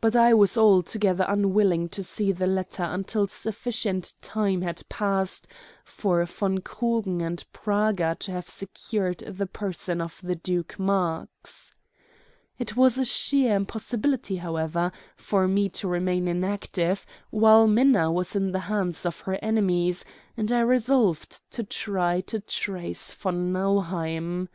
But 0.00 0.14
I 0.14 0.32
was 0.34 0.56
altogether 0.56 1.24
unwilling 1.26 1.88
to 1.88 2.04
see 2.04 2.30
the 2.30 2.46
latter 2.46 2.84
until 2.84 3.26
sufficient 3.26 4.12
time 4.22 4.62
had 4.62 4.88
passed 4.88 5.48
for 5.84 6.24
von 6.26 6.58
Krugen 6.58 7.20
and 7.20 7.44
Praga 7.52 8.14
to 8.20 8.30
have 8.30 8.48
secured 8.48 9.18
the 9.26 9.48
person 9.48 10.00
of 10.00 10.20
the 10.22 10.36
Duke 10.36 10.78
Marx. 10.78 11.74
It 12.60 12.76
was 12.76 12.98
a 12.98 13.04
sheer 13.04 13.56
impossibility, 13.56 14.36
however, 14.36 14.92
for 15.16 15.48
me 15.48 15.68
to 15.70 15.88
remain 15.88 16.28
inactive 16.28 17.04
while 17.30 17.66
Minna 17.66 18.12
was 18.12 18.36
in 18.36 18.52
the 18.52 18.60
hands 18.70 19.04
of 19.04 19.22
her 19.22 19.40
enemies, 19.42 20.04
and 20.36 20.52
I 20.52 20.60
resolved 20.60 21.40
to 21.50 21.64
try 21.64 22.20
to 22.28 22.38
trace 22.38 23.12
von 23.12 23.52
Nauheim. 23.52 24.48